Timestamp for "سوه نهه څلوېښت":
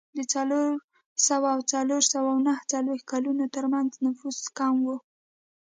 2.13-3.05